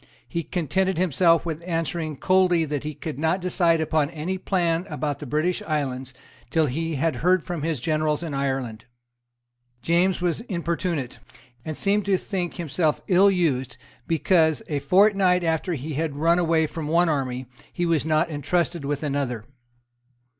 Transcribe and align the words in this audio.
He 0.27 0.41
contented 0.41 0.97
himself 0.97 1.45
with 1.45 1.61
answering 1.63 2.17
coldly 2.17 2.65
that 2.65 2.83
he 2.83 2.95
could 2.95 3.19
not 3.19 3.39
decide 3.39 3.79
upon 3.79 4.09
any 4.09 4.39
plan 4.39 4.87
about 4.89 5.19
the 5.19 5.27
British 5.27 5.61
islands 5.67 6.11
till 6.49 6.65
he 6.65 6.95
had 6.95 7.17
heard 7.17 7.43
from 7.43 7.61
his 7.61 7.79
generals 7.79 8.23
in 8.23 8.33
Ireland. 8.33 8.85
James 9.83 10.19
was 10.19 10.41
importunate, 10.49 11.19
and 11.63 11.77
seemed 11.77 12.05
to 12.05 12.17
think 12.17 12.55
himself 12.55 13.03
ill 13.09 13.29
used, 13.29 13.77
because, 14.07 14.63
a 14.67 14.79
fortnight 14.79 15.43
after 15.43 15.75
he 15.75 15.93
had 15.93 16.15
run 16.15 16.39
away 16.39 16.65
from 16.65 16.87
one 16.87 17.07
army, 17.07 17.45
he 17.71 17.85
was 17.85 18.03
not 18.03 18.27
entrusted 18.31 18.83
with 18.83 19.03
another. 19.03 19.45